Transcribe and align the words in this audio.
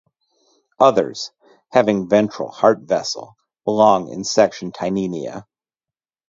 Others, 0.79 1.29
having 1.69 2.01
a 2.01 2.05
ventral 2.05 2.49
heart 2.49 2.79
vessel, 2.79 3.35
belong 3.65 4.07
in 4.09 4.23
section 4.23 4.71
Tineina. 4.71 5.45